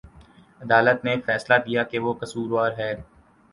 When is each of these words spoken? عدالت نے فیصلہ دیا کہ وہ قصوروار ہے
عدالت 0.61 1.05
نے 1.05 1.13
فیصلہ 1.25 1.55
دیا 1.65 1.83
کہ 1.91 1.99
وہ 1.99 2.13
قصوروار 2.21 2.71
ہے 2.77 2.93